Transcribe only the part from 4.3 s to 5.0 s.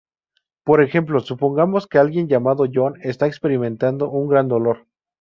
dolor.